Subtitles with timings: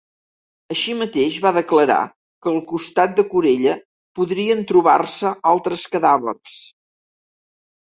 [0.75, 1.99] Així mateix va declarar
[2.47, 3.77] que al costat de Corella
[4.23, 6.63] podrien trobar-se altres cadàvers.